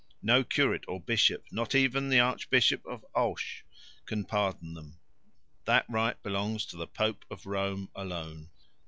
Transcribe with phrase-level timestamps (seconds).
[0.23, 3.63] No curate or bishop, not even the archbishop of Auch,
[4.07, 4.99] can pardon them;
[5.65, 8.49] that right belongs to the pope of Rome alone.